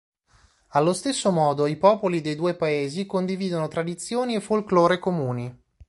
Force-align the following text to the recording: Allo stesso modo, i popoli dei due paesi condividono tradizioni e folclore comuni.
Allo 0.69 0.93
stesso 0.93 1.29
modo, 1.29 1.67
i 1.67 1.75
popoli 1.77 2.21
dei 2.21 2.33
due 2.35 2.55
paesi 2.55 3.05
condividono 3.05 3.67
tradizioni 3.67 4.33
e 4.33 4.39
folclore 4.41 4.97
comuni. 4.97 5.55